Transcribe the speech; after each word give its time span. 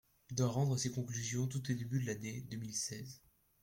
Il 0.31 0.35
doit 0.35 0.47
rendre 0.47 0.77
ses 0.77 0.89
conclusions 0.89 1.45
tout 1.45 1.59
au 1.69 1.73
début 1.75 2.01
de 2.01 2.07
l’année 2.07 2.41
deux 2.49 2.57
mille 2.57 2.73
seize. 2.73 3.21